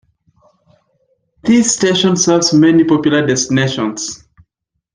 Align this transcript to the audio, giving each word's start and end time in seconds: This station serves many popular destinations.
This 1.43 1.71
station 1.75 2.15
serves 2.17 2.55
many 2.55 2.83
popular 2.83 3.23
destinations. 3.27 4.27